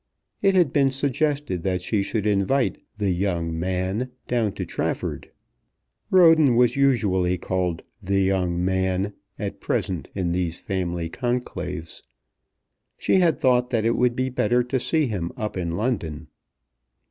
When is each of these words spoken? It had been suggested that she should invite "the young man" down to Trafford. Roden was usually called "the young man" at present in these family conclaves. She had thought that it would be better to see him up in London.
It 0.41 0.55
had 0.55 0.73
been 0.73 0.89
suggested 0.89 1.61
that 1.61 1.83
she 1.83 2.01
should 2.01 2.25
invite 2.25 2.81
"the 2.97 3.11
young 3.11 3.59
man" 3.59 4.09
down 4.27 4.51
to 4.53 4.65
Trafford. 4.65 5.29
Roden 6.09 6.55
was 6.55 6.75
usually 6.75 7.37
called 7.37 7.83
"the 8.01 8.19
young 8.19 8.65
man" 8.65 9.13
at 9.37 9.59
present 9.59 10.07
in 10.15 10.31
these 10.31 10.57
family 10.57 11.07
conclaves. 11.07 12.01
She 12.97 13.17
had 13.17 13.39
thought 13.39 13.69
that 13.69 13.85
it 13.85 13.95
would 13.95 14.15
be 14.15 14.29
better 14.29 14.63
to 14.63 14.79
see 14.79 15.05
him 15.05 15.31
up 15.37 15.55
in 15.55 15.73
London. 15.73 16.29